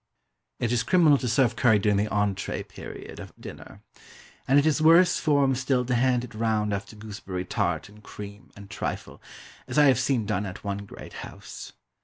It 0.59 0.71
is 0.71 0.81
criminal 0.81 1.19
to 1.19 1.27
serve 1.27 1.55
curry 1.55 1.77
during 1.77 1.97
the 1.97 2.09
entrée 2.09 2.67
period 2.67 3.19
of 3.19 3.31
dinner. 3.39 3.83
And 4.47 4.57
it 4.57 4.65
is 4.65 4.81
worse 4.81 5.19
form 5.19 5.53
still 5.53 5.85
to 5.85 5.93
hand 5.93 6.23
it 6.23 6.33
round 6.33 6.73
after 6.73 6.95
gooseberry 6.95 7.45
tart 7.45 7.87
and 7.87 8.01
cream, 8.01 8.49
and 8.55 8.67
trifle, 8.67 9.21
as 9.67 9.77
I 9.77 9.85
have 9.85 9.99
seen 9.99 10.25
done 10.25 10.47
at 10.47 10.63
one 10.63 10.87
great 10.87 11.13
house. 11.21 11.73